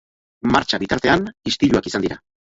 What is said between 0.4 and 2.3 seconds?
Martxa bitartean, istiluak izan dira dira.